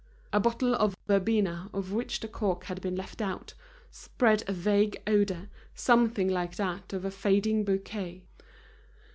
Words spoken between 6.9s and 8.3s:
of a fading bouquet.